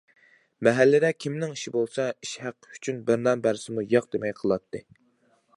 [0.67, 4.87] مەھەللىدە كىمنىڭ ئىشى بولسا، ئىش ھەققى ئۈچۈن بىر نان بەرسىمۇ ياق دىپەي قىلاتتى.